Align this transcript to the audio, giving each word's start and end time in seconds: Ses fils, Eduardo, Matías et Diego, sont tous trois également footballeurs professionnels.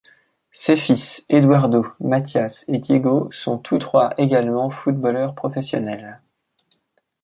Ses 0.51 0.77
fils, 0.77 1.23
Eduardo, 1.29 1.85
Matías 1.99 2.65
et 2.67 2.79
Diego, 2.79 3.29
sont 3.29 3.59
tous 3.59 3.77
trois 3.77 4.15
également 4.17 4.71
footballeurs 4.71 5.35
professionnels. 5.35 6.19